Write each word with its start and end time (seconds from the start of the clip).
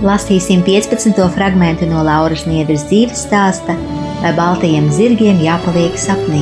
Lasīsim 0.00 0.62
15. 0.64 1.18
fragment 1.34 1.82
no 1.84 2.00
Lauras 2.00 2.46
Niedras 2.48 2.86
dzīves 2.88 3.26
stāsta, 3.26 3.74
vai 4.22 4.30
baltajiem 4.32 4.86
zirgiem 4.96 5.42
jāpaliek 5.44 5.98
sapnī. 6.00 6.40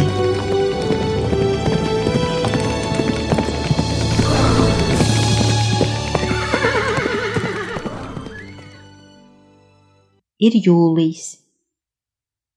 Ir 10.39 10.55
jūlijs, 10.62 11.27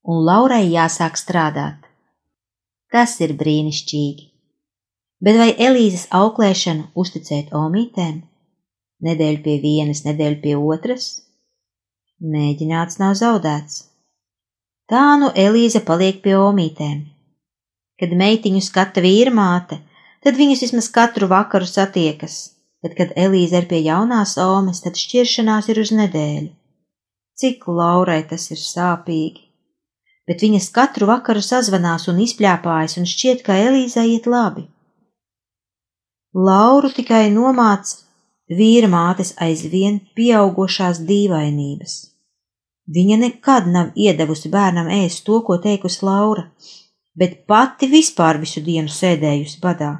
un 0.05 0.21
Laurai 0.29 0.67
jāsāk 0.69 1.17
strādāt. 1.17 1.81
Tas 2.93 3.17
ir 3.25 3.33
brīnišķīgi. 3.41 4.29
Bet 5.17 5.41
vai 5.41 5.53
Elīzes 5.57 6.11
auklēšanu 6.13 6.91
uzticēt 6.93 7.57
omītēm? 7.57 8.21
Nedēļu 9.05 9.41
pie 9.45 9.57
vienas, 9.63 10.03
nedēļu 10.05 10.41
pie 10.43 10.55
otras. 10.57 11.07
Mēģināts 12.21 12.99
nav 13.01 13.15
zaudēts. 13.17 13.87
Tā 14.91 15.03
nu 15.21 15.31
Elīze 15.37 15.81
paliek 15.87 16.21
pie 16.23 16.35
omītēm. 16.37 17.05
Kad 18.01 18.15
meitiņu 18.17 18.61
skata 18.65 19.01
vīrmāte, 19.03 19.77
tad 20.25 20.37
viņas 20.37 20.65
vismaz 20.65 20.89
katru 20.93 21.29
vakaru 21.31 21.69
satiekas, 21.69 22.35
bet, 22.83 22.97
kad 22.97 23.13
Elīze 23.17 23.61
ir 23.61 23.69
pie 23.69 23.79
jaunās 23.85 24.35
omes, 24.41 24.81
tad 24.83 24.99
šķiršanās 24.99 25.69
ir 25.71 25.81
uz 25.81 25.93
nedēļu. 25.95 26.51
Cik 27.41 27.65
Laurai 27.71 28.19
tas 28.29 28.49
ir 28.53 28.59
sāpīgi, 28.61 29.47
bet 30.29 30.43
viņas 30.45 30.69
katru 30.75 31.07
vakaru 31.09 31.41
sazvanās 31.45 32.09
un 32.11 32.21
izpļāpājas, 32.25 32.99
un 33.01 33.09
šķiet, 33.09 33.41
ka 33.47 33.57
Elīzai 33.69 34.11
iet 34.13 34.29
labi. 34.29 34.67
Lauru 36.37 36.91
tikai 36.93 37.25
nomāca 37.33 38.10
vīra 38.49 38.87
mātes 38.91 39.33
aizvien 39.37 39.99
pieaugošās 40.15 41.01
dīvainības. 41.07 41.97
Viņa 42.91 43.17
nekad 43.17 43.67
nav 43.71 43.91
iedevusi 43.95 44.49
bērnam 44.51 44.89
ēst 44.91 45.25
to, 45.27 45.41
ko 45.45 45.57
teikusi 45.61 46.05
Laura, 46.05 46.47
bet 47.15 47.45
pati 47.47 47.87
vispār 47.91 48.39
visu 48.41 48.63
dienu 48.65 48.91
sēdējusi 48.91 49.61
badā. 49.63 49.91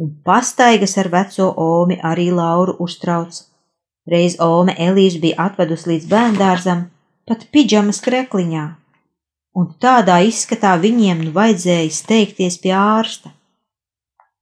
Un 0.00 0.14
pastaigas 0.24 0.96
ar 0.98 1.10
veco 1.12 1.50
Omi 1.60 2.00
arī 2.02 2.30
Lauru 2.32 2.78
uztrauc. 2.80 3.42
Reiz 4.08 4.38
Ome 4.40 4.74
Elīze 4.80 5.20
bija 5.20 5.44
atvedusi 5.44 5.90
līdz 5.90 6.06
bērndārzam, 6.10 6.86
pat 7.28 7.44
pidžamas 7.52 8.00
krekliņā, 8.02 8.64
un 9.54 9.68
tādā 9.82 10.16
izskatā 10.26 10.72
viņiem 10.80 11.26
nu 11.26 11.34
vajadzēja 11.36 11.92
steigties 11.94 12.56
pie 12.62 12.72
ārsta. 12.74 13.34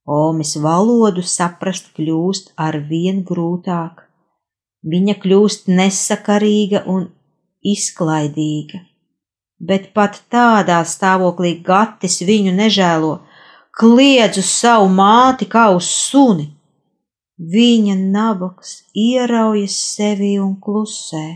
Omis 0.09 0.55
valodu 0.57 1.21
saprast 1.21 1.91
kļūst 1.97 2.55
ar 2.57 2.79
vien 2.89 3.21
grūtāk. 3.27 4.05
Viņa 4.89 5.15
kļūst 5.21 5.67
nesakarīga 5.69 6.85
un 6.89 7.09
izklaidīga, 7.61 8.79
bet 9.59 9.91
pat 9.93 10.21
tādā 10.33 10.79
stāvoklī 10.87 11.51
gatis 11.65 12.21
viņu 12.25 12.55
nežēlo, 12.55 13.11
kliedz 13.75 14.39
uz 14.41 14.49
savu 14.49 14.87
māti 14.93 15.49
kā 15.51 15.67
uz 15.75 15.91
suni. 15.91 16.47
Viņa 17.39 17.95
nabaks 17.99 18.71
ieraujas 18.95 19.77
sevi 19.93 20.33
un 20.39 20.57
klusē. 20.63 21.27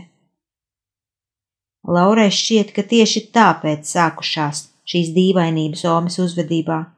Laurai 1.84 2.30
šķiet, 2.32 2.74
ka 2.76 2.82
tieši 2.90 3.28
tāpēc 3.32 3.86
sākušās 3.88 4.66
šīs 4.88 5.14
dīvainības 5.16 5.84
Omas 5.88 6.18
uzvedībā. 6.20 6.93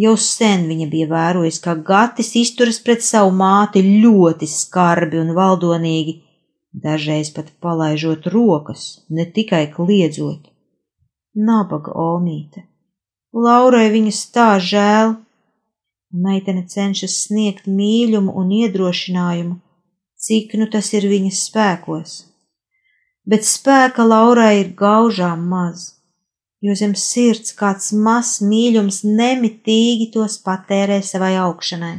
Jau 0.00 0.14
sen 0.16 0.64
viņa 0.70 0.86
bija 0.92 1.06
vērojusi, 1.10 1.60
ka 1.64 1.74
Gatis 1.88 2.30
izturas 2.38 2.78
pret 2.84 3.02
savu 3.04 3.32
māti 3.36 3.82
ļoti 3.84 4.46
skarbi 4.48 5.18
un 5.20 5.34
valdonīgi, 5.36 6.14
dažreiz 6.84 7.32
pat 7.36 7.50
palaižot 7.60 8.30
rokas, 8.32 8.86
ne 9.10 9.26
tikai 9.38 9.66
kliedzot. 9.74 10.48
Nabaga 11.34 11.92
Omīte. 12.06 12.64
Laurai 13.34 13.90
viņas 13.92 14.22
tā 14.34 14.48
žēl. 14.70 15.14
Meitene 16.10 16.64
cenšas 16.66 17.20
sniegt 17.26 17.68
mīļumu 17.70 18.32
un 18.40 18.50
iedrošinājumu, 18.62 19.60
cik 20.18 20.56
nu 20.58 20.66
tas 20.72 20.90
ir 20.96 21.06
viņas 21.12 21.44
spēkos. 21.50 22.16
Bet 23.28 23.46
spēka 23.46 24.06
Laurai 24.08 24.54
ir 24.64 24.72
gaužām 24.80 25.44
maz 25.52 25.99
jo 26.60 26.74
zem 26.76 26.94
sirds 26.96 27.54
kāds 27.56 27.90
mazs 27.96 28.40
mīļums 28.44 29.02
nemitīgi 29.06 30.10
tos 30.14 30.38
patērē 30.44 31.00
savai 31.04 31.34
augšanai. 31.40 31.96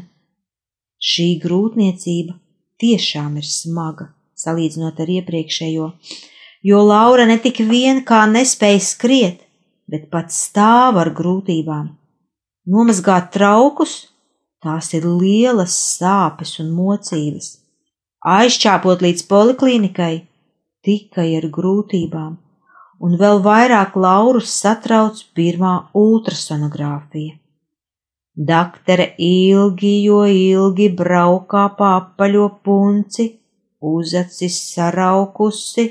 Šī 1.02 1.28
grūtniecība 1.42 2.36
tiešām 2.82 3.40
ir 3.42 3.48
smaga, 3.50 4.12
salīdzinot 4.38 5.00
ar 5.02 5.10
iepriekšējo, 5.18 5.88
jo 6.70 6.84
Laura 6.86 7.26
ne 7.30 7.40
tik 7.42 7.64
vien 7.72 8.04
kā 8.06 8.22
nespēja 8.30 8.84
skriet, 8.86 9.42
bet 9.90 10.12
pat 10.14 10.30
stāv 10.34 11.02
ar 11.02 11.10
grūtībām. 11.18 11.90
Nomazgāt 12.70 13.32
traukus, 13.34 13.96
tās 14.62 14.92
ir 14.94 15.08
lielas 15.10 15.74
sāpes 15.98 16.60
un 16.62 16.70
mocības. 16.78 17.56
Aizķāpot 18.22 19.02
līdz 19.02 19.26
poliklīnikai, 19.26 20.14
tikai 20.86 21.28
ar 21.40 21.50
grūtībām 21.50 22.38
un 23.02 23.18
vēl 23.18 23.40
vairāk 23.46 23.96
Laurus 23.98 24.52
satrauc 24.62 25.22
pirmā 25.38 25.74
ultrasonogrāfija. 25.98 27.38
Daktere 28.52 29.08
ilgi, 29.20 29.96
jo 30.06 30.22
ilgi 30.30 30.88
braukā 30.98 31.66
pa 31.78 31.96
apaļo 31.98 32.48
punci, 32.66 33.26
uzacis 33.82 34.58
saraukusi, 34.72 35.88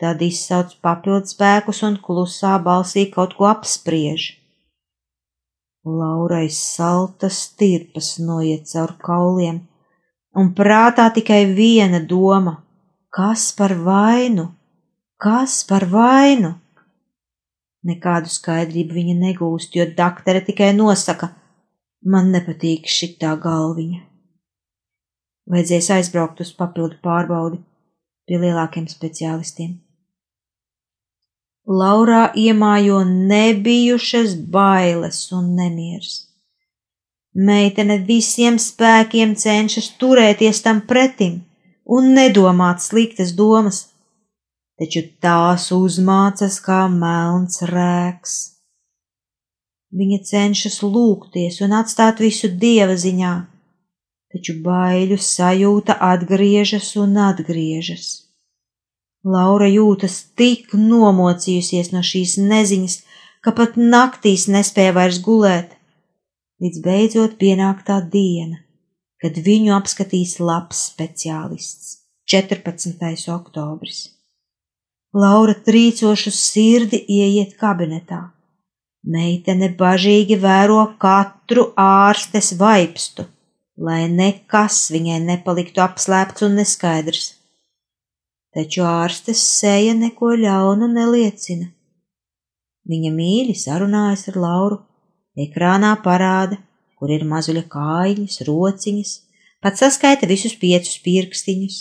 tad 0.00 0.22
izsauc 0.22 0.76
papildspēkus 0.84 1.82
un 1.88 1.98
klusā 2.04 2.54
balsī 2.62 3.06
kaut 3.14 3.34
ko 3.38 3.48
apspriež. 3.50 4.28
Laurai 5.84 6.46
saltas 6.52 7.40
tirpas 7.58 8.14
noiet 8.20 8.68
caur 8.70 8.94
kauliem, 9.08 9.62
un 10.36 10.52
prātā 10.56 11.08
tikai 11.16 11.42
viena 11.58 12.00
doma- 12.12 12.54
kas 13.16 13.52
par 13.58 13.74
vainu? 13.88 14.46
Kas 15.24 15.62
par 15.64 15.86
vainu? 15.88 16.50
Nekādu 17.88 18.28
skaidrību 18.28 18.92
viņa 18.98 19.14
negūst, 19.20 19.76
jo 19.78 19.86
daktere 19.96 20.42
tikai 20.44 20.74
nosaka, 20.76 21.30
man 22.04 22.28
nepatīk 22.34 22.90
šitā 22.92 23.30
galviņa. 23.40 24.02
Vajadzēs 25.54 25.88
aizbraukt 25.96 26.42
uz 26.44 26.50
papildu 26.58 26.98
pārbaudi 27.04 27.62
pie 28.28 28.40
lielākiem 28.42 28.84
speciālistiem. 28.88 29.78
Laurā 31.80 32.26
iemājo 32.36 33.00
nebijušas 33.08 34.36
bailes 34.58 35.22
un 35.32 35.54
nemieris. 35.56 36.18
Meitene 37.32 37.96
visiem 38.12 38.60
spēkiem 38.60 39.32
cenšas 39.40 39.88
turēties 40.00 40.60
tam 40.68 40.84
pretim 40.84 41.40
un 41.84 42.12
nedomāt 42.12 42.84
sliktas 42.84 43.32
domas 43.40 43.86
taču 44.80 45.04
tās 45.22 45.70
uzmācas 45.74 46.58
kā 46.64 46.84
melns 46.90 47.62
rēks. 47.70 48.34
Viņa 49.94 50.18
cenšas 50.26 50.80
lūgties 50.82 51.60
un 51.62 51.76
atstāt 51.78 52.22
visu 52.22 52.50
dieva 52.50 52.96
ziņā, 52.98 53.34
taču 54.34 54.56
baiļu 54.64 55.18
sajūta 55.22 55.94
atgriežas 56.02 56.90
un 56.98 57.14
atgriežas. 57.28 58.08
Laura 59.24 59.68
jūtas 59.70 60.18
tik 60.36 60.74
nomocījusies 60.76 61.92
no 61.94 62.02
šīs 62.04 62.34
neziņas, 62.42 62.98
ka 63.40 63.54
pat 63.56 63.78
naktīs 63.78 64.48
nespēja 64.50 64.96
vairs 64.98 65.20
gulēt, 65.24 65.78
līdz 66.60 66.82
beidzot 66.84 67.38
pienāk 67.40 67.86
tā 67.86 68.00
diena, 68.02 68.58
kad 69.22 69.38
viņu 69.46 69.72
apskatīs 69.78 70.40
labs 70.40 70.82
speciālists- 70.90 72.00
14. 72.34 73.30
oktobris. 73.38 74.13
Laura 75.14 75.54
trīcošu 75.54 76.32
sirdi 76.34 77.04
ieiet 77.18 77.54
kabinetā. 77.60 78.20
Meitene 79.04 79.68
bažīgi 79.78 80.40
vēro 80.42 80.80
katru 80.98 81.68
ārstes 81.78 82.54
vaipstu, 82.58 83.28
lai 83.76 84.04
nekas 84.10 84.88
viņai 84.90 85.20
nepaliktu 85.28 85.84
apslēpts 85.84 86.46
un 86.48 86.60
neskaidrs 86.62 87.32
taču 88.54 88.84
ārstes 88.86 89.42
seja 89.58 89.94
neko 89.98 90.34
ļaunu 90.38 90.88
neliecina. 90.92 91.66
Viņa 92.88 93.10
mīļi 93.16 93.56
sarunājas 93.58 94.28
ar 94.30 94.38
Lauru, 94.38 94.78
ekrānā 95.46 95.94
parāda, 96.04 96.60
kur 97.00 97.10
ir 97.10 97.24
mazuļa 97.26 97.64
kājiņas, 97.72 98.42
rociņas, 98.46 99.14
pat 99.64 99.80
saskaita 99.80 100.28
visus 100.30 100.54
piecus 100.60 101.00
pirkstiņus. 101.04 101.80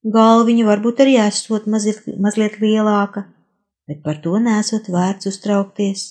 Galviņa 0.00 0.64
varbūt 0.64 1.02
arī 1.04 1.18
esot 1.20 1.66
mazliet, 1.68 2.06
mazliet 2.16 2.56
lielāka, 2.62 3.26
bet 3.84 4.00
par 4.04 4.16
to 4.24 4.38
nesot 4.40 4.88
vērts 4.88 5.28
uztraukties. 5.28 6.04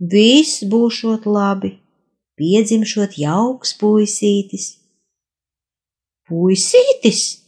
Viss 0.00 0.64
būšot 0.64 1.28
labi, 1.28 1.74
piedzimšot 2.40 3.18
jauks 3.20 3.74
puisītis. 3.76 4.78
Puisītis! 6.28 7.42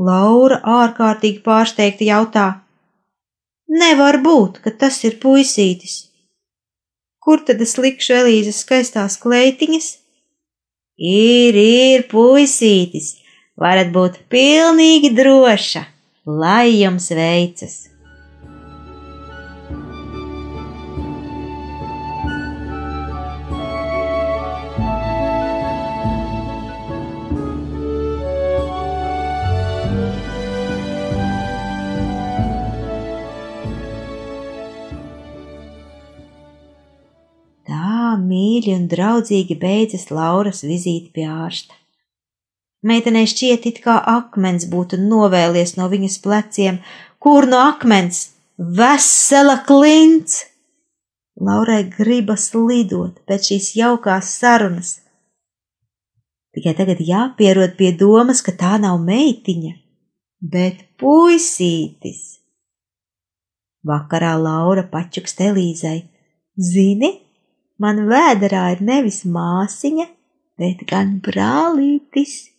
Laura 0.00 0.62
ārkārtīgi 0.64 1.42
pārsteigti 1.44 2.08
jautā: 2.08 2.64
Nevar 3.68 4.16
būt, 4.24 4.62
ka 4.64 4.72
tas 4.72 5.02
ir 5.04 5.20
puisītis. 5.20 6.06
Kur 7.20 7.44
tad 7.44 7.60
es 7.60 7.76
likšu 7.76 8.16
Elīzes 8.22 8.62
skaistās 8.64 9.18
kleitiņas? 9.20 9.90
Ir, 10.96 11.56
ir 11.56 12.06
puisītis, 12.08 13.19
varat 13.60 13.92
būt 13.94 14.22
pilnīgi 14.32 15.12
droša, 15.16 15.86
lai 16.26 16.66
jums 16.80 17.12
veicas! 17.14 17.80
mīļi 38.30 38.76
un 38.76 38.88
draudzīgi 38.92 39.56
beidzas 39.64 40.10
Lauras 40.12 40.64
vizīte 40.66 41.12
pie 41.16 41.26
ārsta. 41.30 41.79
Meitenei 42.80 43.28
šķiet, 43.28 43.66
it 43.68 43.80
kā 43.84 43.98
akmens 44.08 44.64
būtu 44.72 44.96
novēlies 45.00 45.74
no 45.76 45.90
viņas 45.92 46.16
pleciem, 46.24 46.80
kur 47.20 47.48
no 47.48 47.60
akmens 47.68 48.30
vesela 48.56 49.58
klints. 49.66 50.46
Laurai 51.40 51.82
gribas 51.88 52.50
lidot 52.56 53.20
pēc 53.28 53.52
šīs 53.52 53.70
jaukās 53.76 54.32
sarunas. 54.40 54.98
Tikai 56.56 56.74
tagad 56.76 57.00
jāpierod 57.04 57.76
pie 57.78 57.92
domas, 57.96 58.40
ka 58.42 58.52
tā 58.56 58.74
nav 58.82 58.98
meitiņa, 59.04 59.72
bet 60.40 60.82
puisītis. 61.00 62.40
Vakarā 63.86 64.34
Laura 64.36 64.84
pačukst 64.88 65.40
Elīzai. 65.40 66.02
Zini, 66.60 67.12
man 67.80 68.02
vēderā 68.10 68.66
ir 68.74 68.82
nevis 68.84 69.22
māsiņa, 69.24 70.08
bet 70.60 70.84
gan 70.90 71.18
brālītis. 71.24 72.50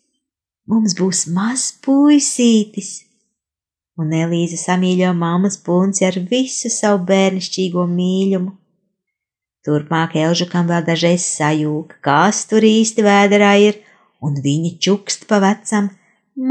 Mums 0.72 0.94
būs 0.96 1.26
mazs 1.36 1.74
puisītis. 1.84 2.92
Un 4.00 4.14
Elīze 4.16 4.56
samīļo 4.56 5.12
mammas 5.18 5.58
punci 5.66 6.06
ar 6.08 6.16
visu 6.30 6.72
savu 6.72 7.04
bērnišķīgo 7.10 7.84
mīļumu. 7.92 8.54
Turpmāk 9.68 10.16
Elžukam 10.24 10.72
vēl 10.72 10.86
dažreiz 10.88 11.28
sajūka, 11.28 12.00
kas 12.08 12.46
tur 12.50 12.66
īsti 12.66 13.04
vēderā 13.06 13.52
ir, 13.68 13.82
un 14.24 14.40
viņa 14.48 14.72
čukst 14.88 15.28
pa 15.30 15.42
vecam 15.44 15.92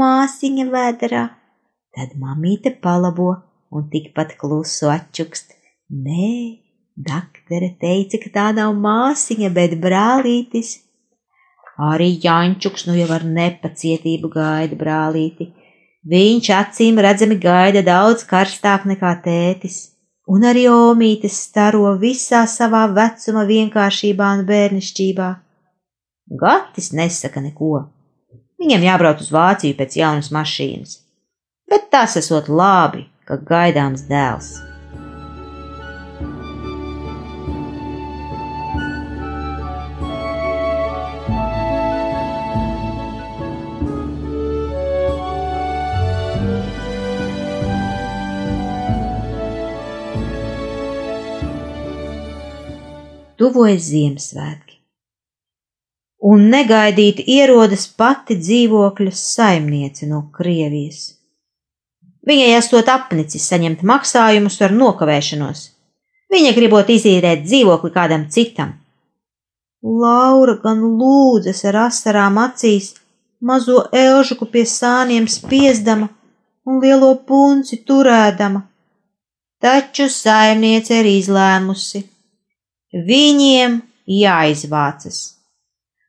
māsiņa 0.03 0.69
vēderā. 0.71 1.25
Tad 1.97 2.13
mamīte 2.21 2.71
palabo 2.85 3.33
un 3.73 3.89
tikpat 3.91 4.37
klusu 4.39 4.93
atčukst. 4.93 5.57
Nē, 5.91 6.61
Daktere 6.95 7.71
teica, 7.81 8.19
ka 8.21 8.29
tā 8.35 8.47
nav 8.55 8.75
māsiņa, 8.77 9.49
bet 9.55 9.77
brālītis. 9.81 10.75
Arī 11.79 12.17
Jančuks 12.23 12.85
nu 12.87 12.95
jau 12.97 13.07
ar 13.15 13.23
nepacietību 13.23 14.31
gaida 14.33 14.77
brālīti. 14.77 15.51
Viņš 16.11 16.49
acīm 16.57 16.99
redzami 16.99 17.37
gaida 17.39 17.83
daudz 17.85 18.25
karstāk 18.27 18.87
nekā 18.89 19.13
tētis, 19.23 19.77
un 20.27 20.43
arī 20.47 20.65
omītes 20.71 21.37
staro 21.47 21.93
visā 22.01 22.43
savā 22.49 22.87
vecuma 22.95 23.45
vienkāršībā 23.45 24.31
un 24.37 24.43
bērnišķībā. 24.49 25.29
Gatis 26.41 26.91
nesaka 26.97 27.43
neko. 27.43 27.85
Viņam 28.61 28.83
jābrauc 28.85 29.21
uz 29.23 29.31
Vāciju 29.33 29.77
pēc 29.77 29.97
jaunas 30.01 30.31
mašīnas, 30.33 30.97
bet 31.69 31.89
tas 31.93 32.17
esot 32.17 32.49
labi, 32.49 33.07
ka 33.25 33.41
gaidāms 33.41 34.05
dēls. 34.09 34.70
Tuvojas 53.41 53.87
Ziemassvētki. 53.89 54.75
Un 56.29 56.43
negaidīti 56.53 57.23
ierodas 57.33 57.87
pati 57.97 58.35
dzīvokļa 58.37 59.13
saimniece 59.17 60.05
no 60.09 60.27
Krievijas. 60.35 60.99
Viņai 62.29 62.51
esot 62.59 62.91
apnicis 62.93 63.47
saņemt 63.49 63.81
maksājumus 63.91 64.59
ar 64.61 64.75
nokavēšanos. 64.77 65.63
Viņa 66.31 66.51
gribot 66.53 66.91
izīrēt 66.93 67.41
dzīvokli 67.47 67.91
kādam 67.95 68.27
citam. 68.29 68.75
Laura 69.81 70.59
gan 70.61 70.85
lūdzas 71.01 71.63
ar 71.71 71.79
asarām 71.87 72.37
acīs, 72.43 72.93
mazo 73.41 73.87
elžuku 73.89 74.45
pie 74.53 74.67
sāniem 74.69 75.25
spiezdama 75.25 76.11
un 76.69 76.77
lielo 76.85 77.15
punci 77.25 77.81
turēdama. 77.89 78.67
Taču 79.61 80.05
saimniece 80.13 81.01
ir 81.01 81.09
izlēmusi 81.17 82.05
Viņiem 82.91 83.77
jāizvācas. 84.11 85.19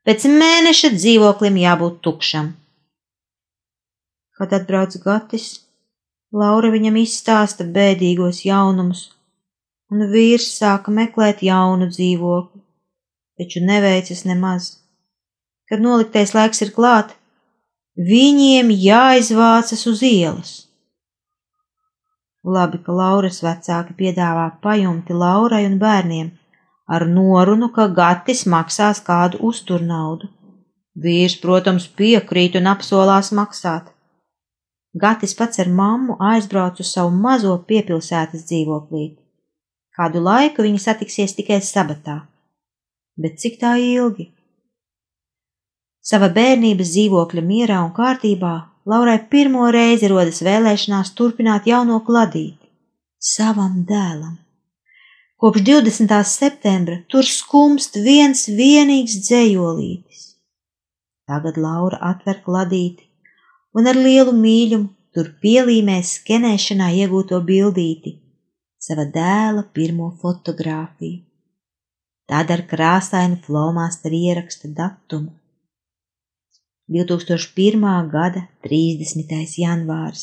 Pēc 0.03 0.25
mēneša 0.27 0.89
dzīvoklim 0.97 1.61
jābūt 1.61 2.01
tukšam. 2.03 2.49
Kad 4.35 4.57
atbrauc 4.59 4.97
Gatis, 5.05 5.61
Laura 6.35 6.73
viņam 6.75 6.99
izstāsta 6.99 7.63
bēdīgos 7.63 8.43
jaunumus, 8.49 9.05
un 9.95 10.09
vīrs 10.11 10.49
sāka 10.57 10.91
meklēt 10.91 11.47
jaunu 11.47 11.87
dzīvokli, 11.93 12.65
taču 13.39 13.63
neveicas 13.63 14.25
nemaz. 14.27 14.69
Kad 15.71 15.87
noliktais 15.87 16.35
laiks 16.35 16.67
ir 16.67 16.75
klāt, 16.75 17.15
viņiem 17.95 18.75
jāizvācas 18.75 19.87
uz 19.87 20.03
ielas. 20.03 20.53
Labi, 22.43 22.83
ka 22.83 22.91
Lauras 22.91 23.39
vecāki 23.47 23.95
piedāvā 23.95 24.51
pajumti 24.59 25.15
Laurai 25.15 25.63
un 25.71 25.79
bērniem 25.79 26.39
ar 26.97 27.07
norunu, 27.09 27.69
ka 27.77 27.89
Gatis 27.99 28.45
maksās 28.55 29.01
kādu 29.07 29.41
uzturnaudu. 29.49 30.29
Vīrs, 31.05 31.39
protams, 31.45 31.89
piekrīt 31.99 32.59
un 32.61 32.69
apsolās 32.73 33.33
maksāt. 33.39 33.89
Gatis 35.05 35.33
pats 35.39 35.63
ar 35.63 35.71
mammu 35.73 36.19
aizbrauc 36.33 36.83
uz 36.85 36.91
savu 36.93 37.15
mazo 37.27 37.55
piepilsētas 37.69 38.45
dzīvoklīti. 38.51 39.17
Kādu 39.97 40.21
laiku 40.25 40.67
viņi 40.67 40.83
satiksies 40.85 41.37
tikai 41.39 41.63
sabatā. 41.65 42.19
Bet 43.17 43.41
cik 43.41 43.57
tā 43.61 43.77
ilgi? 43.81 44.29
Sava 46.03 46.29
bērnības 46.37 46.93
dzīvokļa 46.93 47.47
mierā 47.47 47.81
un 47.87 47.93
kārtībā 47.97 48.55
Laurai 48.91 49.21
pirmo 49.31 49.69
reizi 49.71 50.09
rodas 50.11 50.41
vēlēšanās 50.43 51.13
turpināt 51.15 51.69
jauno 51.71 52.01
kladīti 52.03 52.67
savam 53.23 53.85
dēlam. 53.87 54.42
Kopš 55.43 55.61
20. 55.61 56.25
septembra 56.25 56.97
tur 57.11 57.27
skumst 57.27 57.97
viens 57.99 58.45
vienīgs 58.47 59.17
dzējolītis. 59.27 60.21
Tagad 61.27 61.57
Laura 61.59 61.97
atver 62.11 62.37
kladīti 62.45 63.09
un 63.75 63.91
ar 63.91 63.97
lielu 63.99 64.31
mīļumu 64.37 64.87
tur 65.11 65.33
pielīmē 65.43 65.97
skenēšanā 66.07 66.93
iegūto 67.01 67.41
bildīti, 67.49 68.13
sava 68.79 69.03
dēla 69.17 69.65
pirmo 69.75 70.13
fotogrāfiju. 70.21 71.25
Tad 72.31 72.53
ar 72.55 72.63
krāsainu 72.75 73.41
flomāsteru 73.43 74.21
ieraksta 74.29 74.71
datumu. 74.71 75.35
2001. 76.87 77.89
gada 78.15 78.45
30. 78.69 79.35
janvārs. 79.65 80.23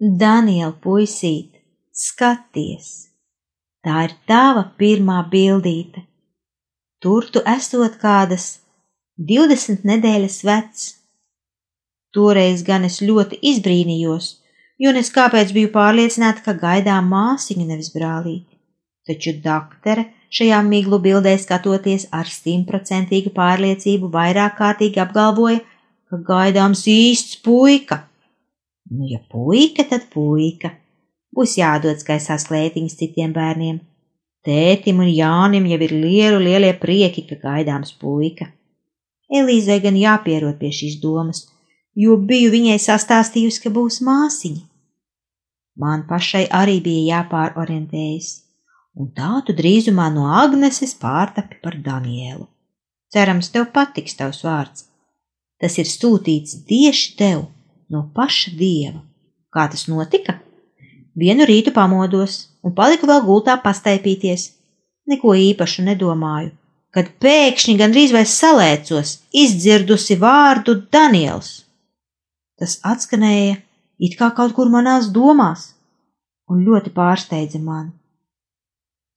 Daniela 0.00 0.72
puisīt, 0.88 1.60
skaties! 1.92 3.08
Tā 3.86 4.04
ir 4.08 4.14
tava 4.26 4.64
pirmā 4.78 5.22
bildīte. 5.30 6.02
Tur 7.02 7.28
tu 7.30 7.42
esot 7.46 7.98
kādas 8.02 8.58
20 9.18 9.86
nedēļas 9.86 10.38
vecs. 10.46 10.84
Toreiz 12.14 12.64
gan 12.66 12.86
es 12.88 12.98
ļoti 13.04 13.38
izbrīnījos, 13.52 14.28
jo 14.82 14.90
es 14.98 15.10
kāpēc 15.14 15.52
biju 15.54 15.70
pārliecināta, 15.74 16.42
ka 16.42 16.56
gaidām 16.58 17.10
māsiņu 17.12 17.66
nevis 17.68 17.92
brālīti. 17.94 18.58
Taču 19.06 19.36
daktere 19.44 20.08
šajā 20.34 20.58
miglu 20.66 20.98
bildē 21.04 21.36
skatoties 21.38 22.08
ar 22.12 22.26
simtprocentīgu 22.32 23.30
pārliecību 23.36 24.10
vairāk 24.12 24.58
kārtīgi 24.58 25.02
apgalvoja, 25.04 25.62
ka 26.10 26.20
gaidāms 26.32 26.82
īsts 26.90 27.38
puika. 27.44 28.02
Nu, 28.90 29.06
ja 29.06 29.20
puika, 29.30 29.84
tad 29.84 30.08
puika. 30.12 30.72
Būs 31.38 31.52
jādod 31.54 32.00
skaistās 32.02 32.48
klētiņas 32.48 32.96
citiem 32.98 33.30
bērniem. 33.30 33.76
Tētim 34.42 34.98
un 35.04 35.06
Jānim 35.06 35.68
jau 35.70 35.78
ir 35.86 35.92
lielu 35.94 36.38
lielie 36.42 36.72
prieki, 36.74 37.22
ka 37.28 37.36
gaidāms 37.42 37.92
puika. 38.00 38.48
Elīzai 39.30 39.76
gan 39.84 39.94
jāpierod 39.94 40.56
pie 40.58 40.72
šīs 40.74 40.96
domas, 41.02 41.44
jo 41.94 42.16
biju 42.30 42.50
viņai 42.56 42.78
sastāstījusi, 42.82 43.60
ka 43.62 43.70
būs 43.76 44.00
māsiņa. 44.02 44.64
Man 45.78 46.02
pašai 46.10 46.48
arī 46.58 46.80
bija 46.82 47.20
jāpārorientējas, 47.20 48.32
un 48.98 49.12
tā 49.14 49.30
tu 49.46 49.54
drīzumā 49.54 50.08
no 50.16 50.26
Agneses 50.40 50.96
pārtapi 50.98 51.60
par 51.62 51.78
Danielu. 51.86 52.48
Cerams, 53.14 53.52
tev 53.54 53.70
patiks 53.76 54.18
tavs 54.18 54.42
vārds. 54.42 54.88
Tas 55.62 55.78
ir 55.78 55.86
sūtīts 55.86 56.64
tieši 56.66 57.14
tev 57.20 57.46
no 57.94 58.08
paša 58.18 58.56
dieva. 58.58 59.04
Kā 59.54 59.70
tas 59.70 59.86
notika? 59.86 60.40
Vienu 61.18 61.46
rītu 61.48 61.72
pamodos 61.74 62.38
un 62.62 62.74
paliku 62.74 63.08
vēl 63.10 63.24
gultā 63.26 63.56
pastaipīties. 63.62 64.52
Neko 65.08 65.32
īpašu 65.34 65.82
nedomāju, 65.86 66.52
kad 66.94 67.08
pēkšņi 67.22 67.74
gandrīz 67.80 68.12
vai 68.14 68.24
salēcos, 68.28 69.14
izdzirdusi 69.32 70.18
vārdu 70.20 70.76
Daniels. 70.92 71.64
Tas 72.60 72.76
atskanēja 72.86 73.56
it 73.98 74.18
kā 74.20 74.30
kaut 74.36 74.54
kur 74.54 74.70
manās 74.70 75.08
domās, 75.14 75.72
un 76.50 76.62
ļoti 76.66 76.92
pārsteidza 76.94 77.60
mani. 77.62 77.92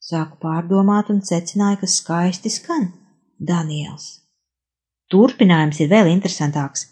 Sāku 0.02 0.40
pārdomāt 0.42 1.12
un 1.14 1.22
secināju, 1.22 1.84
ka 1.84 1.92
skaisti 1.92 2.50
skan 2.50 2.90
Daniels. 3.38 4.08
Turpinājums 5.12 5.82
ir 5.84 5.92
vēl 5.92 6.10
interesantāks, 6.16 6.88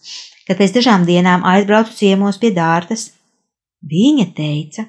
kad 0.46 0.60
pēc 0.60 0.76
dažām 0.76 1.08
dienām 1.08 1.46
aizbraucu 1.48 1.96
ciemos 1.96 2.38
pie 2.38 2.52
dārtas. 2.54 3.10
Viņa 3.90 4.26
teica, 4.36 4.86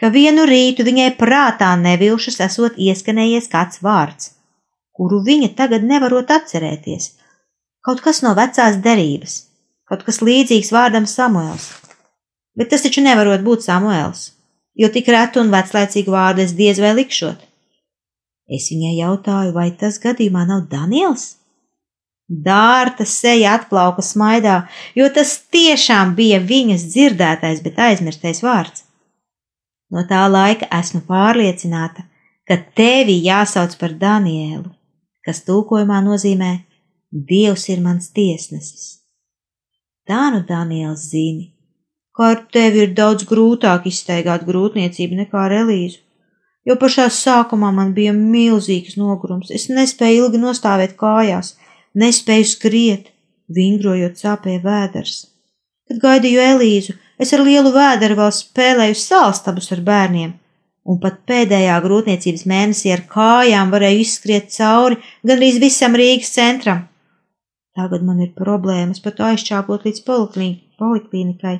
ka 0.00 0.10
vienu 0.14 0.46
rītu 0.48 0.86
viņai 0.86 1.12
prātā 1.20 1.74
nevilšas 1.80 2.40
esot 2.48 2.78
ieskanējies 2.78 3.50
kāds 3.52 3.82
vārds 3.82 4.34
kuru 4.98 5.22
viņa 5.22 5.52
tagad 5.58 5.86
nevarot 5.86 6.30
atcerēties. 6.34 7.12
Kaut 7.86 8.02
kas 8.04 8.18
no 8.24 8.34
vecās 8.38 8.80
derības, 8.82 9.36
kaut 9.88 10.02
kas 10.06 10.18
līdzīgs 10.26 10.72
vārdam 10.74 11.06
Samuēls. 11.06 11.68
Bet 12.58 12.72
tas 12.72 12.82
taču 12.82 13.04
nevarot 13.06 13.44
būt 13.46 13.62
Samuēls, 13.68 14.24
jo 14.82 14.90
tik 14.94 15.10
retu 15.14 15.44
un 15.44 15.54
veclaicīgu 15.54 16.14
vārdu 16.14 16.42
es 16.42 16.56
diez 16.58 16.82
vai 16.82 16.96
likšot. 16.98 17.46
Es 18.58 18.66
viņai 18.72 18.96
jautāju, 18.96 19.54
vai 19.54 19.68
tas 19.78 20.00
gadījumā 20.02 20.48
nav 20.48 20.66
Daniels? 20.72 21.36
Dārta 22.28 23.06
seja 23.08 23.54
atklauka 23.56 24.02
smaidā, 24.04 24.58
jo 24.98 25.06
tas 25.14 25.36
tiešām 25.54 26.16
bija 26.18 26.42
viņas 26.42 26.90
dzirdētais, 26.90 27.62
bet 27.64 27.78
aizmirstais 27.86 28.42
vārds. 28.44 28.87
No 29.92 30.04
tā 30.08 30.24
laika 30.28 30.68
esmu 30.80 31.04
pārliecināta, 31.08 32.04
ka 32.48 32.58
tevi 32.76 33.20
jāsauc 33.24 33.76
par 33.80 33.94
Danielu 33.96 34.78
kas 35.28 35.44
tūkojumā 35.44 36.00
nozīmē 36.06 36.54
Dievs 37.28 37.66
ir 37.72 37.80
mans 37.84 38.10
tiesnesis. 38.16 38.98
Tā 40.08 40.28
nu 40.32 40.42
Daniels 40.48 41.06
zini, 41.12 41.50
ka 42.16 42.32
ar 42.32 42.42
tevi 42.52 42.82
ir 42.84 42.94
daudz 42.96 43.24
grūtāk 43.28 43.88
izstaigāt 43.88 44.44
grūtniecību 44.48 45.22
nekā 45.22 45.42
ar 45.46 45.54
Elīzu, 45.62 46.00
jo 46.68 46.76
pašā 46.80 47.08
sākumā 47.12 47.70
man 47.76 47.94
bija 47.96 48.14
milzīgs 48.16 48.96
nogurums, 49.00 49.52
es 49.52 49.68
nespēju 49.72 50.26
ilgi 50.26 50.40
nostāvēt 50.42 50.96
kājās, 51.00 51.54
nespēju 51.96 52.48
skriet, 52.52 53.12
vingrojot 53.52 54.20
sāpēja 54.20 54.64
vēders. 54.64 55.18
Kad 55.88 56.00
gaidīju 56.04 56.44
Elīzu, 56.44 56.96
es 57.18 57.32
ar 57.34 57.44
lielu 57.46 57.72
vēderu 57.74 58.18
vēl 58.18 58.34
spēlēju 58.34 58.98
sālstabus 58.98 59.72
ar 59.74 59.82
bērniem 59.86 60.36
un 60.88 60.98
pat 61.02 61.20
pēdējā 61.28 61.76
grūtniecības 61.84 62.44
mēnesī 62.48 62.92
ar 62.94 63.04
kājām 63.12 63.72
varēju 63.74 64.04
izskriet 64.04 64.48
cauri 64.54 64.96
gandrīz 65.26 65.58
visam 65.60 65.96
Rīgas 65.98 66.32
centram. 66.32 66.86
Tagad 67.76 68.02
man 68.06 68.22
ir 68.24 68.32
problēmas 68.38 69.02
pat 69.04 69.20
aizčāpot 69.28 69.84
līdz 69.86 70.00
poliklīnikai, 70.08 71.58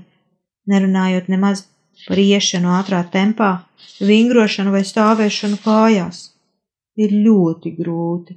nerunājot 0.73 1.29
nemaz 1.31 1.67
par 2.07 2.19
iešanu 2.23 2.73
ātrā 2.79 3.05
tempā, 3.13 3.53
vingrošanu 4.01 4.73
vai 4.75 4.83
stāvēšanu 4.87 5.61
kājās. 5.63 6.25
Ir 6.99 7.15
ļoti 7.15 7.75
grūti, 7.77 8.35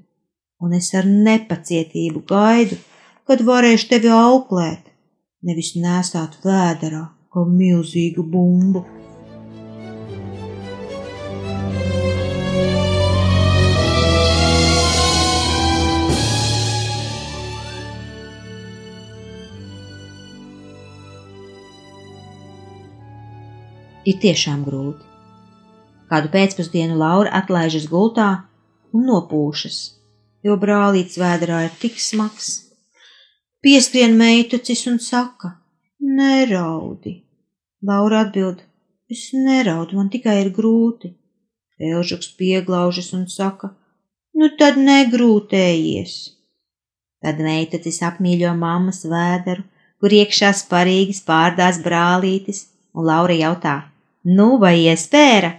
un 0.62 0.76
es 0.78 0.92
ar 0.98 1.08
nepacietību 1.10 2.22
gaidu, 2.30 2.78
kad 3.26 3.42
varēšu 3.48 3.90
tevi 3.96 4.12
auklēt, 4.14 4.91
nevis 5.44 5.76
nesāt 5.76 6.40
vēderā 6.46 7.06
kā 7.32 7.46
milzīgu 7.48 8.26
bumbu. 8.34 8.86
ir 24.06 24.18
tiešām 24.22 24.66
grūti. 24.66 25.06
Kādu 26.12 26.32
pēcpusdienu 26.34 26.98
Laura 27.00 27.32
atlaižas 27.40 27.88
gultā 27.92 28.30
un 28.92 29.06
nopūšas, 29.08 29.78
jo 30.44 30.58
brālīts 30.60 31.20
vēderā 31.22 31.66
ir 31.68 31.80
tik 31.80 32.00
smags. 32.02 32.71
Pieskrien 33.62 34.16
meitucis 34.18 34.88
un 34.90 34.98
saka: 34.98 35.52
Neraudi! 36.00 37.12
Laura 37.86 38.22
atbild: 38.26 38.64
Es 39.06 39.28
neraudu, 39.34 39.98
man 40.00 40.08
tikai 40.10 40.40
ir 40.42 40.50
grūti. 40.56 41.12
Elžuks 41.78 42.32
pieglaužas 42.40 43.12
un 43.14 43.28
saka: 43.30 43.70
Nu 44.34 44.50
tad 44.58 44.80
negrūtējies! 44.82 46.16
Tad 47.22 47.44
meitucis 47.46 48.02
apmīļo 48.10 48.56
mammas 48.58 49.04
vēderu, 49.06 49.68
kur 50.02 50.18
iekšā 50.22 50.50
sparīgi 50.64 51.20
spārdās 51.20 51.78
brālītis, 51.86 52.64
un 52.98 53.06
Laura 53.12 53.38
jautā: 53.44 53.76
Nu, 54.26 54.58
vai 54.58 54.74
iespēra? 54.88 55.54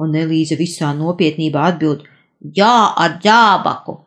Un 0.00 0.16
Elīze 0.24 0.56
visā 0.56 0.96
nopietnībā 0.96 1.68
atbild: 1.74 2.08
Jā, 2.56 2.96
ar 2.96 3.20
ģābaku. 3.20 4.00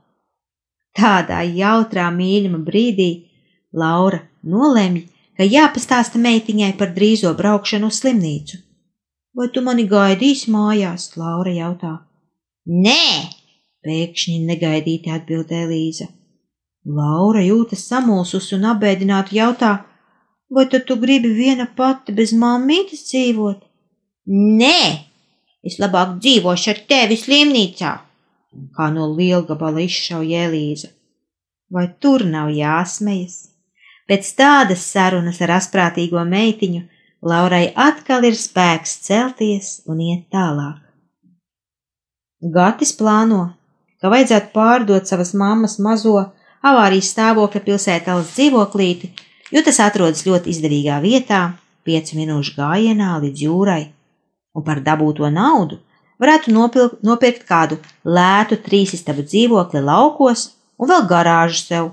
Tādā 0.99 1.39
jautrā 1.47 2.09
mīļuma 2.11 2.59
brīdī 2.67 3.09
Laura 3.71 4.19
nolemj, 4.43 5.05
ka 5.37 5.45
jāpastāsta 5.47 6.19
meitiņai 6.19 6.73
par 6.79 6.91
drīzo 6.95 7.31
braukšanu 7.37 7.87
uz 7.87 8.01
slimnīcu. 8.01 8.59
Vai 9.37 9.47
tu 9.55 9.61
mani 9.63 9.85
gaidīsi 9.87 10.51
mājās? 10.51 11.13
Laura 11.15 11.53
jautā. 11.55 11.93
Nē, 12.67 13.29
pēkšņi 13.85 14.39
negaidīti 14.49 15.13
atbild 15.15 15.53
Elīza. 15.55 16.09
Laura 16.99 17.43
jūtas 17.45 17.85
samulsus 17.87 18.49
un 18.57 18.65
apbēdināti 18.73 19.37
jautā, 19.37 19.71
vai 20.51 20.65
tad 20.73 20.87
tu 20.89 20.97
gribi 20.99 21.31
viena 21.37 21.69
pati 21.77 22.15
bez 22.19 22.33
mammītes 22.33 23.05
dzīvot? 23.07 23.63
Nē, 24.59 24.81
es 25.63 25.79
labāk 25.79 26.17
dzīvošu 26.19 26.73
ar 26.73 26.83
tevi 26.89 27.17
slimnīcā, 27.19 27.93
kā 28.75 28.89
no 28.93 29.07
lielgabala 29.13 29.83
izšauja 29.85 30.47
Elīza. 30.47 30.89
Vai 31.69 31.85
tur 32.01 32.25
nav 32.25 32.49
jāsmejas? 32.53 33.49
Pēc 34.09 34.31
tādas 34.37 34.85
sarunas 34.89 35.41
ar 35.45 35.53
asprātīgo 35.59 36.23
meitiņu 36.25 36.81
Laurai 37.21 37.65
atkal 37.75 38.23
ir 38.23 38.35
spēks 38.39 38.93
celties 39.03 39.71
un 39.91 39.99
iet 39.99 40.29
tālāk. 40.31 40.79
Gatis 42.39 42.93
plāno, 42.95 43.41
ka 43.99 44.07
vajadzētu 44.13 44.53
pārdot 44.53 45.09
savas 45.09 45.33
mammas 45.35 45.75
mazo 45.83 46.15
avārijas 46.63 47.11
stāvokļa 47.11 47.61
pilsētas 47.65 48.31
dzīvoklīti, 48.37 49.11
jo 49.51 49.63
tas 49.67 49.81
atrodas 49.83 50.23
ļoti 50.23 50.53
izdevīgā 50.55 51.01
vietā, 51.03 51.41
piecu 51.83 52.15
minūšu 52.21 52.55
gājienā 52.55 53.17
līdz 53.25 53.43
jūrai, 53.43 53.83
un 54.55 54.63
par 54.63 54.79
dabūto 54.85 55.27
naudu 55.27 55.81
varētu 56.19 56.53
nopilkt, 56.53 56.99
nopirkt 57.03 57.45
kādu 57.47 57.79
lētu 58.05 58.59
trīsistabu 58.65 59.23
dzīvokli 59.27 59.81
laukos 59.83 60.49
un 60.79 60.91
vēl 60.91 61.07
garāžu 61.09 61.63
sev. 61.63 61.89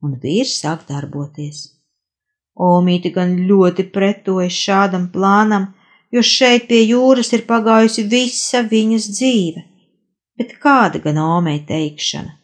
Un 0.00 0.16
vīrs 0.22 0.56
sāk 0.62 0.86
darboties. 0.88 1.66
Omīte 2.60 3.12
gan 3.12 3.34
ļoti 3.48 3.86
pretojas 3.92 4.56
šādam 4.56 5.08
plānam, 5.12 5.68
jo 6.12 6.22
šeit 6.24 6.66
pie 6.70 6.80
jūras 6.86 7.32
ir 7.36 7.44
pagājusi 7.48 8.06
visa 8.08 8.62
viņas 8.66 9.10
dzīve. 9.12 9.64
Bet 10.40 10.56
kāda 10.62 11.02
gan 11.04 11.20
omei 11.20 11.60
teikšana? 11.68 12.36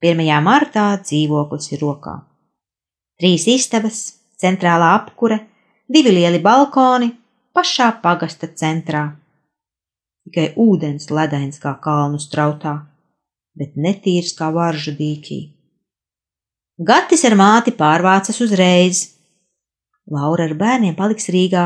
1. 0.00 0.24
martā 0.46 0.88
dzīvoklis 1.02 1.72
ir 1.74 1.82
rokā. 1.82 2.14
Trīs 3.18 3.48
istabas, 3.50 4.02
centrālā 4.38 4.94
apkure, 4.94 5.40
divi 5.90 6.14
lieli 6.14 6.38
balkoni 6.40 7.10
pašā 7.52 7.90
pagasta 8.02 8.46
centrā 8.54 9.08
tikai 10.28 10.52
ūdens 10.60 11.08
ledains 11.10 11.58
kā 11.58 11.72
kalnu 11.80 12.20
strautā, 12.20 12.84
bet 13.56 13.76
netīrs 13.76 14.36
kā 14.36 14.52
varžu 14.52 14.92
dīķī. 14.92 15.40
Gatis 16.78 17.24
ar 17.26 17.34
māti 17.34 17.72
pārvācas 17.74 18.38
uzreiz. 18.44 19.16
Laura 20.06 20.46
ar 20.46 20.54
bērniem 20.54 20.94
paliks 20.94 21.26
Rīgā, 21.32 21.64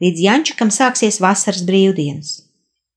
līdz 0.00 0.22
Jančukam 0.24 0.70
sāksies 0.72 1.20
vasaras 1.20 1.66
brīvdienas. 1.66 2.38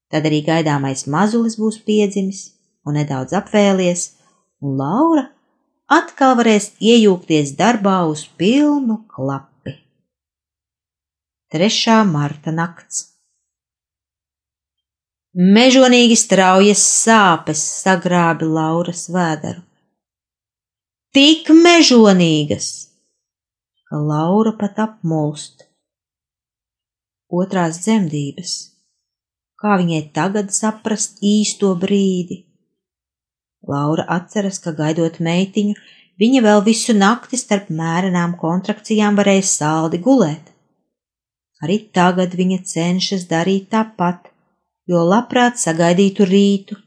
Tad 0.08 0.30
arī 0.30 0.40
gaidāmais 0.46 1.04
mazulis 1.12 1.58
būs 1.60 1.82
piedzimis 1.84 2.54
un 2.88 2.96
nedaudz 2.96 3.36
apvēlies, 3.36 4.14
un 4.64 4.80
Laura 4.80 5.28
atkal 5.92 6.38
varēs 6.40 6.72
iejūgties 6.80 7.58
darbā 7.60 8.00
uz 8.08 8.24
pilnu 8.40 9.02
klapi. 9.12 9.76
3. 11.52 12.00
marta 12.08 12.56
nakts. 12.56 13.17
Mežonīgi 15.38 16.16
straujas 16.18 16.82
sāpes 16.82 17.60
sagrābi 17.62 18.48
Lauras 18.50 19.04
vēderu. 19.14 19.60
Tik 21.14 21.52
mežonīgas, 21.54 22.70
ka 23.86 24.00
Laura 24.02 24.56
pat 24.58 24.80
apmulst. 24.82 25.68
Otrās 27.30 27.78
dzemdības. 27.84 28.54
Kā 29.62 29.76
viņai 29.78 30.00
tagad 30.16 30.50
saprast 30.56 31.22
īsto 31.22 31.70
brīdi? 31.84 32.40
Laura 33.70 34.08
atceras, 34.16 34.58
ka 34.64 34.74
gaidot 34.80 35.20
meitiņu, 35.22 35.76
viņa 36.18 36.42
vēl 36.48 36.64
visu 36.66 36.96
nakti 36.98 37.38
starp 37.38 37.70
mērenām 37.70 38.34
kontrakcijām 38.42 39.22
varēja 39.22 39.46
saldi 39.52 40.02
gulēt. 40.02 40.50
Arī 41.62 41.78
tagad 41.94 42.34
viņa 42.42 42.64
cenšas 42.74 43.30
darīt 43.30 43.70
tāpat 43.78 44.27
jo 44.88 45.04
labprāt 45.04 45.60
sagaidītu 45.60 46.28
rītu, 46.28 46.78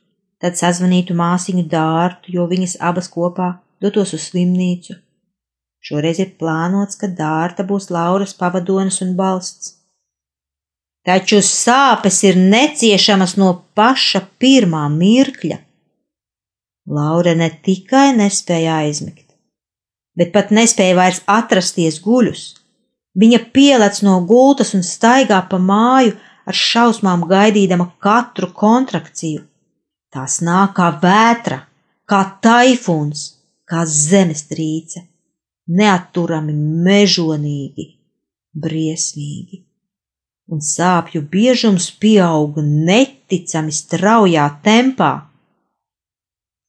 tad 0.41 0.57
sazvanītu 0.57 1.15
māsiņu 1.17 1.67
dārtu, 1.69 2.33
jo 2.37 2.47
viņas 2.49 2.79
abas 2.81 3.11
kopā 3.13 3.53
dotos 3.83 4.15
uz 4.17 4.29
slimnīcu. 4.31 4.97
Šoreiz 5.81 6.21
ir 6.21 6.35
plānots, 6.41 6.99
ka 7.01 7.09
dārta 7.09 7.65
būs 7.65 7.89
Lauras 7.93 8.35
pavadonis 8.37 9.01
un 9.05 9.15
balsts. 9.17 9.77
Taču 11.05 11.41
sāpes 11.45 12.21
ir 12.29 12.37
neciešamas 12.37 13.39
no 13.41 13.55
paša 13.77 14.21
pirmā 14.43 14.85
mirkļa. 14.93 15.57
Laura 16.91 17.33
ne 17.37 17.49
tikai 17.65 18.11
nespēja 18.17 18.81
aizmigt, 18.85 19.29
bet 20.17 20.33
pat 20.35 20.53
nespēja 20.53 20.97
vairs 20.99 21.23
atrasties 21.25 22.01
guļus. 22.05 22.43
Viņa 23.21 23.41
pielec 23.55 24.03
no 24.07 24.19
gultas 24.29 24.75
un 24.77 24.85
staigā 24.87 25.41
pa 25.51 25.59
māju, 25.59 26.19
ar 26.47 26.57
šausmām 26.57 27.27
gaidīdama 27.31 27.91
katru 28.03 28.51
kontrakciju. 28.57 29.45
Tās 30.11 30.41
nāk 30.43 30.75
kā 30.79 30.89
vētra, 31.03 31.61
kā 32.11 32.21
taifūns, 32.43 33.25
kā 33.71 33.85
zemestrīce, 33.87 35.05
neatturami 35.71 36.55
mežonīgi, 36.87 37.87
briesmīgi. 38.65 39.65
Un 40.51 40.63
sāpju 40.67 41.23
biežums 41.31 41.93
pieauga 42.03 42.65
neticami 42.67 43.71
straujā 43.71 44.49
tempā. 44.65 45.13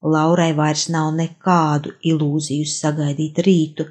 Laurai 0.05 0.51
vairs 0.57 0.85
nav 0.93 1.09
nekādu 1.17 1.95
ilūziju 2.11 2.67
sagaidīt 2.69 3.41
rītu. 3.45 3.87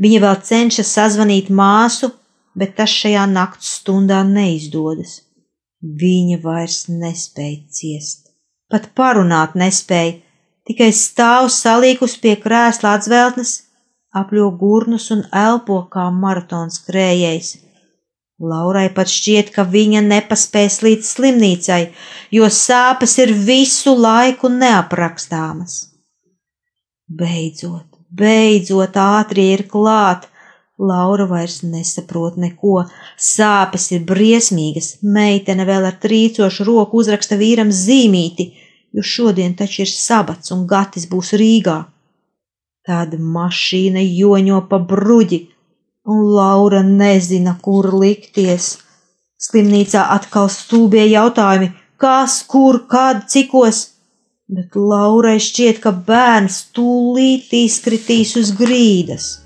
Viņa 0.00 0.22
vēl 0.24 0.40
cenšas 0.48 0.92
sazvanīt 0.96 1.52
māsu, 1.52 2.10
bet 2.56 2.76
tas 2.78 2.92
šajā 2.92 3.26
nakts 3.30 3.74
stundā 3.80 4.22
neizdodas. 4.28 5.20
Viņa 5.82 6.40
vairs 6.42 6.86
nespēja 6.88 7.60
ciest, 7.78 8.30
pat 8.72 8.88
parunāt 8.96 9.54
nespēja, 9.60 10.16
tikai 10.66 10.88
stāv 10.96 11.50
salīkus 11.52 12.16
pie 12.22 12.34
krēsla 12.40 12.96
atzveltnes, 12.96 13.52
apļo 14.16 14.48
gurnus 14.60 15.10
un 15.14 15.22
elpo 15.44 15.82
kā 15.92 16.08
maratons 16.24 16.80
krējējs. 16.88 17.52
Laurai 18.36 18.88
pat 18.92 19.08
šķiet, 19.08 19.52
ka 19.54 19.64
viņa 19.64 20.02
nepaspēs 20.04 20.82
līdz 20.84 21.10
slimnīcai, 21.14 21.82
jo 22.36 22.48
sāpes 22.52 23.16
ir 23.22 23.32
visu 23.32 23.94
laiku 23.96 24.50
neaprakstāmas. 24.52 25.76
Beidzot, 27.06 27.86
beidzot, 28.12 28.98
ātrie 29.00 29.46
ir 29.54 29.64
klāt, 29.70 30.26
Laura 30.78 31.24
vairs 31.24 31.62
nesaprot 31.64 32.36
neko, 32.36 32.82
sāpes 33.16 33.88
ir 33.96 34.02
briesmīgas, 34.04 34.98
meitene 35.00 35.64
vēl 35.64 35.86
ar 35.88 35.96
trīcošu 36.02 36.66
roku 36.68 37.00
uzraksta 37.00 37.38
vīram 37.40 37.70
zīmīti, 37.72 38.50
jo 38.92 39.02
šodien 39.02 39.54
taču 39.56 39.86
ir 39.86 39.92
sabats 39.92 40.52
un 40.52 40.66
gatis 40.68 41.08
būs 41.08 41.32
Rīgā. 41.40 41.78
Tad 42.86 43.16
mašīna 43.16 44.04
joņo 44.04 44.60
pa 44.68 44.78
bruģi, 44.92 45.40
un 46.12 46.20
Laura 46.36 46.82
nezina, 46.84 47.56
kur 47.62 47.88
likties. 47.96 48.76
Slimnīcā 49.40 50.04
atkal 50.12 50.52
stūbie 50.52 51.06
jautājumi, 51.08 51.72
kas, 51.96 52.42
kur, 52.52 52.82
kad, 52.88 53.24
cikos, 53.32 53.82
bet 54.52 54.76
Laurai 54.76 55.38
šķiet, 55.40 55.80
ka 55.80 55.96
bērns 56.06 56.62
tūlīt 56.76 57.52
izkritīs 57.64 58.36
uz 58.36 58.52
grīdas. 58.60 59.45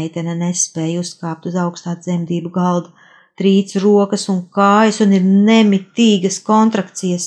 Meitene 0.00 0.32
nespēja 0.38 1.00
uzkāpt 1.04 1.50
uz 1.50 1.56
augstā 1.60 1.92
dzemdību 2.00 2.50
galda, 2.54 2.92
trīc 3.40 3.74
rokas 3.82 4.28
un 4.32 4.42
kājas 4.56 5.00
un 5.04 5.12
ir 5.16 5.26
nemitīgas 5.28 6.38
kontrakcijas. 6.46 7.26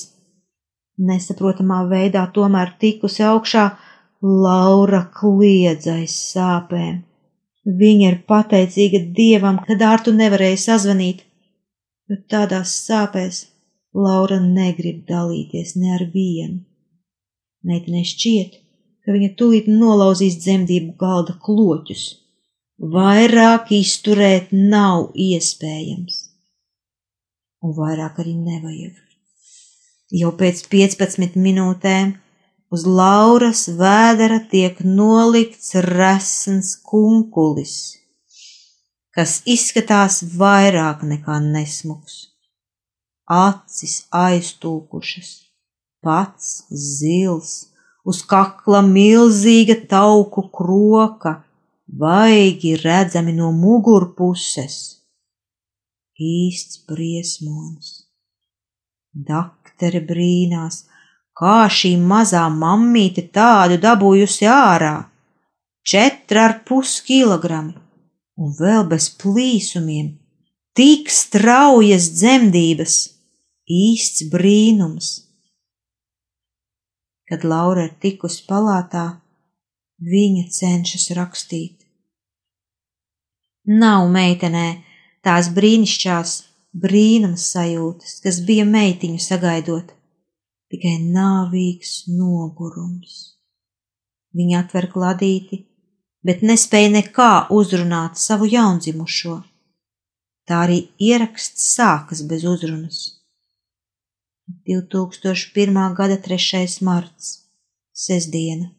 Nesaprotamā 1.10 1.84
veidā 1.90 2.24
tomēr 2.34 2.74
tikusi 2.80 3.22
augšā, 3.26 3.66
Laura 4.24 5.02
kliedza 5.12 5.98
aiz 6.00 6.14
sāpēm. 6.32 7.02
Viņa 7.80 8.10
ir 8.10 8.16
pateicīga 8.30 9.00
dievam, 9.18 9.58
ka 9.66 9.76
dārtu 9.80 10.14
nevarēja 10.16 10.62
sazvanīt, 10.62 11.22
bet 12.08 12.24
tādās 12.32 12.72
sāpēs 12.86 13.42
Laura 13.94 14.40
negrib 14.42 15.04
dalīties 15.10 15.76
ne 15.76 15.94
ar 15.98 16.06
vienu. 16.14 16.62
Meitenei 17.68 18.04
šķiet, 18.08 18.58
ka 19.04 19.14
viņa 19.14 19.34
tulīt 19.38 19.70
nolauzīs 19.70 20.40
dzemdību 20.40 20.96
galda 21.00 21.36
kloķus. 21.46 22.23
Vairāk 22.74 23.68
izturēt 23.70 24.48
nav 24.50 25.12
iespējams, 25.14 26.16
un 27.62 27.70
vairāk 27.76 28.18
arī 28.18 28.32
nevajag. 28.34 28.96
Jau 30.10 30.32
pēc 30.34 30.64
15 30.72 31.38
minūtēm 31.38 32.16
uz 32.74 32.82
Lauras 32.84 33.68
vēdera 33.78 34.40
tiek 34.50 34.82
nolikts 34.82 35.76
resns 35.86 36.74
kunkulis, 36.82 37.94
kas 39.14 39.38
izskatās 39.46 40.24
vairāk 40.34 41.06
nekā 41.06 41.38
nesmuks. 41.46 42.34
Acis 43.30 44.08
aiztūkušas, 44.10 45.30
pats 46.02 46.66
zils, 46.74 47.70
uz 48.02 48.26
kakla 48.26 48.82
milzīga 48.82 49.78
tauku 49.86 50.48
kroka 50.50 51.38
vaigi 51.98 52.74
redzami 52.76 53.32
no 53.32 53.52
mugurpuses. 53.52 54.76
Īsts 56.18 56.82
briesmonis. 56.88 57.90
Daktere 59.14 60.00
brīnās, 60.02 60.84
kā 61.38 61.66
šī 61.70 61.94
mazā 61.98 62.44
mammīte 62.50 63.26
tādu 63.34 63.78
dabūjusi 63.82 64.48
ārā. 64.50 64.94
Četra 65.84 66.46
ar 66.48 66.54
pus 66.66 66.96
kilogrami, 67.04 67.74
un 68.40 68.54
vēl 68.58 68.86
bez 68.90 69.10
plīsumiem, 69.20 70.14
tik 70.74 71.12
straujas 71.12 72.08
dzemdības, 72.16 72.96
īsts 73.70 74.26
brīnums. 74.32 75.12
Kad 77.28 77.44
Laura 77.44 77.86
ir 77.86 77.94
tikusi 78.00 78.46
palātā, 78.48 79.06
viņa 80.00 80.48
cenšas 80.56 81.10
rakstīt. 81.18 81.83
Nav 83.64 84.10
meitenē 84.12 84.66
tās 85.24 85.48
brīnišķās 85.56 86.32
brīnums 86.74 87.46
sajūtas, 87.54 88.18
kas 88.20 88.40
bija 88.44 88.66
meitiņu 88.68 89.22
sagaidot, 89.24 89.94
tikai 90.68 90.98
nāvīgs 91.00 92.04
nogurums. 92.12 93.38
Viņa 94.36 94.60
atver 94.64 94.90
kladīti, 94.92 95.62
bet 96.26 96.42
nespēja 96.42 96.92
nekā 96.98 97.32
uzrunāt 97.54 98.20
savu 98.20 98.50
jaundzimušo. 98.52 99.40
Tā 100.44 100.60
arī 100.66 100.80
ieraksts 101.00 101.70
sākas 101.78 102.20
bez 102.28 102.44
uzrunas. 102.44 103.04
2001. 104.68 105.94
gada 105.96 106.18
3. 106.20 106.82
marts, 106.84 107.46
sestdiena. 107.96 108.74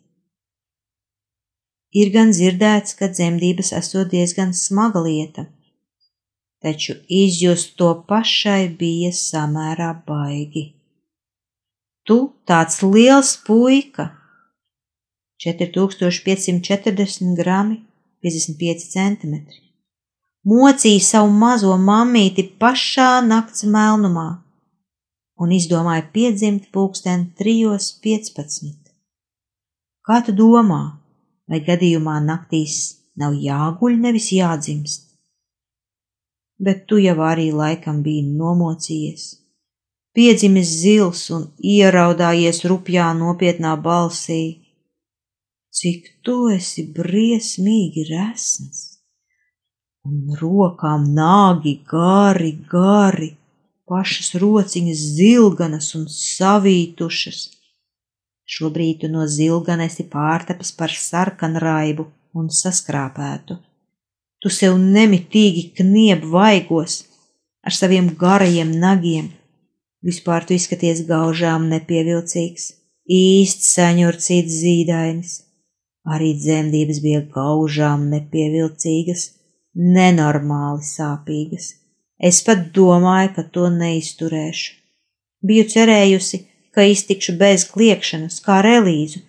Ir 1.96 2.12
gan 2.12 2.34
dzirdēts, 2.36 2.98
ka 3.00 3.08
dzemdības 3.08 3.72
esot 3.78 4.12
diezgan 4.12 4.52
smaga 4.54 5.00
lieta, 5.06 5.46
taču 6.64 6.98
izjust 7.08 7.76
to 7.80 7.92
pašai 8.10 8.68
bija 8.80 9.14
samērā 9.16 9.92
baigi. 10.08 10.66
Tu 12.06 12.18
tāds 12.46 12.82
liels 12.84 13.36
puika! 13.48 14.12
4540 15.46 17.36
grami, 17.38 17.80
55 18.24 18.90
centimetri. 18.92 19.62
Mocīja 20.46 21.02
savu 21.02 21.32
mazo 21.34 21.74
mammīti 21.82 22.46
pašā 22.62 23.24
nakts 23.26 23.66
melnumā 23.66 24.28
un 25.42 25.52
izdomāja 25.52 26.06
piedzimt 26.14 26.70
pulksten 26.76 27.26
3.15. 27.40 28.94
Kā 30.06 30.22
tu 30.26 30.36
domā, 30.38 30.82
vai 31.50 31.62
gadījumā 31.66 32.20
naktīs 32.26 32.78
nav 33.20 33.36
jāguļ, 33.40 33.98
nevis 34.08 34.32
jādzimst. 34.36 35.06
Bet 36.60 36.86
tu 36.90 37.00
jau 37.04 37.18
arī 37.28 37.50
laikam 37.52 38.02
biji 38.04 38.24
nomocījies, 38.40 39.24
piedzimis 40.16 40.72
zils 40.82 41.26
un 41.36 41.50
ieraudājies 41.60 42.64
rupjā 42.70 43.12
nopietnā 43.18 43.76
balsī. 43.88 44.44
Cik 45.76 46.06
tu 46.24 46.46
esi 46.56 46.86
briesmīgi 46.96 48.06
resns, 48.08 49.02
un 50.08 50.38
rokām 50.40 51.10
nāgi 51.18 51.82
gari, 51.90 52.54
gari, 52.72 53.34
pašas 53.90 54.32
rociņas 54.40 55.04
zilganas 55.18 55.92
un 56.00 56.08
savītušas 56.08 57.42
Šobrīd 58.46 59.02
tu 59.02 59.10
no 59.10 59.26
zilgana 59.26 59.88
esi 59.90 60.06
pārtapis 60.10 60.72
par 60.78 60.94
sarkanraibu 60.94 62.06
un 62.38 62.52
saskrāpētu. 62.54 63.58
Tu 64.42 64.52
sev 64.54 64.78
nemitīgi 64.78 65.72
knieb 65.80 66.28
vaigos 66.30 67.00
ar 67.66 67.74
saviem 67.74 68.12
garajiem 68.20 68.76
nagiem. 68.84 69.32
Vispār 70.06 70.46
tu 70.46 70.54
izskaties 70.54 71.02
gaužām 71.10 71.66
nepievilcīgs, 71.72 72.68
īsts 73.10 73.72
saņurcīts 73.80 74.60
zīdainis. 74.62 75.32
Arī 76.06 76.36
dzemdības 76.38 77.00
bija 77.02 77.24
gaužām 77.34 78.06
nepievilcīgas, 78.12 79.24
nenormāli 79.74 80.86
sāpīgas. 80.86 81.72
Es 82.22 82.44
pat 82.46 82.70
domāju, 82.76 83.32
ka 83.36 83.44
to 83.56 83.72
neizturēšu. 83.74 84.76
Biju 85.46 85.66
cerējusi, 85.74 86.46
ka 86.76 86.84
iztikšu 86.84 87.38
bez 87.40 87.66
kliekšanas, 87.72 88.42
kā 88.44 88.60
relīzu, 88.66 89.22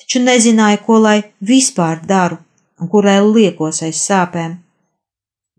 taču 0.00 0.22
nezināju, 0.24 0.80
ko 0.86 0.98
lai 1.04 1.18
vispār 1.40 2.00
daru 2.08 2.40
un 2.80 2.90
kur 2.90 3.06
lai 3.06 3.20
liekos 3.22 3.82
aiz 3.86 4.00
sāpēm. 4.02 4.56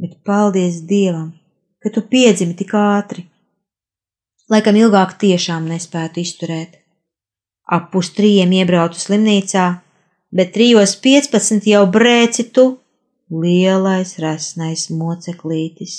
Bet 0.01 0.17
paldies 0.27 0.81
Dievam, 0.89 1.29
ka 1.81 1.91
tu 1.93 2.03
piedzimi 2.11 2.57
tik 2.59 2.73
ātri. 2.75 3.27
Laikam 4.51 4.77
ilgāk 4.77 5.15
tiešām 5.21 5.69
nespētu 5.69 6.21
izturēt. 6.21 6.81
Ap 7.65 7.87
pus 7.93 8.11
trījiem 8.17 8.51
iebraucu 8.59 8.99
slimnīcā, 9.01 9.67
bet 10.35 10.51
trijos 10.53 10.97
piecpadsmit 11.01 11.69
jau 11.71 11.85
brēci 11.89 12.49
tu, 12.53 12.65
lielais 13.31 14.17
resnais 14.21 14.89
moceklītis. 14.93 15.95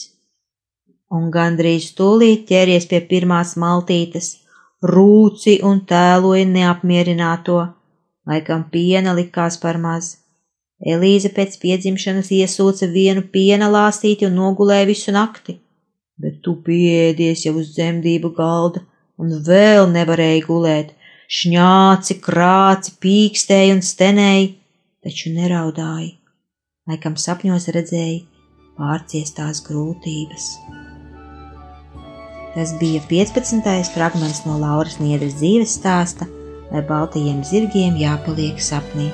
Un 1.10 1.30
gandrīz 1.34 1.92
tūlīt 1.98 2.46
ķēries 2.50 2.86
pie 2.90 3.00
pirmās 3.10 3.56
maltītes 3.58 4.34
rūci 4.84 5.60
un 5.64 5.80
tēloja 5.88 6.46
neapmierināto, 6.50 7.60
laikam 8.28 8.66
piena 8.70 9.14
likās 9.16 9.58
par 9.62 9.78
maz. 9.78 10.16
Elīze 10.80 11.30
pēc 11.32 11.56
piedzimšanas 11.62 12.28
iesūca 12.36 12.88
vienu 12.92 13.22
piena 13.32 13.70
lāstīti 13.72 14.26
un 14.28 14.36
nogulēja 14.36 14.88
visu 14.90 15.14
nakti, 15.16 15.56
bet 16.20 16.42
tu 16.44 16.58
pieēdies 16.66 17.46
jau 17.46 17.54
uz 17.56 17.72
dzemdību 17.72 18.34
galda 18.36 18.84
un 19.16 19.32
vēl 19.46 19.88
nevarēji 19.94 20.44
gulēt, 20.44 20.92
šņāci, 21.32 22.18
krāci, 22.20 22.96
pīkstēji 23.00 23.76
un 23.76 23.82
stenēji, 23.82 24.50
taču 25.02 25.32
neraudāji. 25.32 26.18
Laikam 26.86 27.16
sapņos 27.18 27.70
redzēji 27.74 28.26
pārciestās 28.76 29.64
grūtības. 29.66 30.52
Tas 32.56 32.70
bija 32.80 33.02
15. 33.10 33.92
fragments 33.92 34.38
no 34.48 34.54
Lauras 34.56 34.96
Niedras 34.96 35.34
dzīves 35.36 35.74
stāsta, 35.76 36.24
vai 36.70 36.80
baltajiem 36.88 37.42
zirgiem 37.44 38.00
jāpaliek 38.00 38.64
sapnī. 38.64 39.10